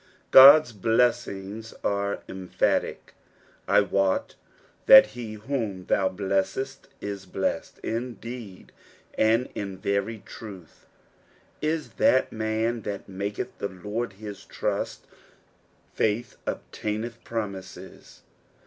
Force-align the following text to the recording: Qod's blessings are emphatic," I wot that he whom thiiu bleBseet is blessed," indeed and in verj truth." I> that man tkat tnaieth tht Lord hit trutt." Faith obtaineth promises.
Qod's 0.31 0.73
blessings 0.73 1.75
are 1.83 2.23
emphatic," 2.27 3.13
I 3.77 3.81
wot 3.81 4.33
that 4.87 5.05
he 5.13 5.33
whom 5.35 5.85
thiiu 5.85 6.17
bleBseet 6.17 6.85
is 7.01 7.27
blessed," 7.27 7.77
indeed 7.83 8.71
and 9.15 9.47
in 9.53 9.77
verj 9.77 10.25
truth." 10.25 10.87
I> 11.63 11.79
that 11.97 12.31
man 12.31 12.81
tkat 12.81 13.03
tnaieth 13.07 13.49
tht 13.59 13.83
Lord 13.85 14.13
hit 14.13 14.37
trutt." 14.49 15.01
Faith 15.93 16.35
obtaineth 16.47 17.23
promises. 17.23 18.23